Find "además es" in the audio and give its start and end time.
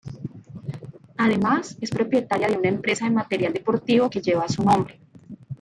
1.15-1.91